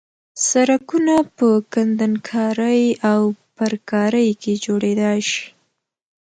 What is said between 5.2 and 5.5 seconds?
شي